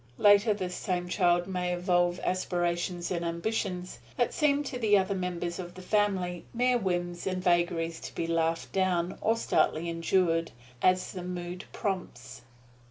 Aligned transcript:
Later 0.17 0.51
this 0.55 0.73
same 0.73 1.07
child 1.07 1.45
may 1.45 1.71
evolve 1.75 2.19
aspirations 2.23 3.11
and 3.11 3.23
ambitions 3.23 3.99
that 4.17 4.33
seem 4.33 4.63
to 4.63 4.79
the 4.79 4.97
other 4.97 5.13
members 5.13 5.59
of 5.59 5.75
the 5.75 5.81
family 5.83 6.43
mere 6.55 6.79
whims 6.79 7.27
and 7.27 7.43
vagaries 7.43 7.99
to 7.99 8.15
be 8.15 8.25
laughed 8.25 8.71
down, 8.73 9.19
or 9.21 9.37
stoutly 9.37 9.87
endured, 9.89 10.53
as 10.81 11.11
the 11.11 11.21
mood 11.21 11.65
prompts. 11.71 12.41